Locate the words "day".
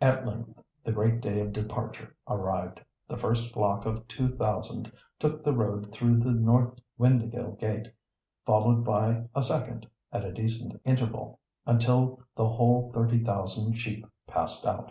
1.20-1.38